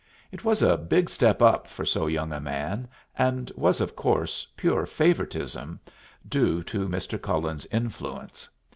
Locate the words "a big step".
0.63-1.43